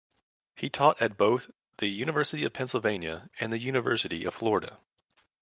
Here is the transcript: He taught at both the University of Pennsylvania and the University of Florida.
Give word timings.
He 0.55 0.71
taught 0.71 0.99
at 0.99 1.15
both 1.15 1.51
the 1.77 1.85
University 1.85 2.43
of 2.45 2.53
Pennsylvania 2.53 3.29
and 3.39 3.53
the 3.53 3.59
University 3.59 4.25
of 4.25 4.33
Florida. 4.33 4.79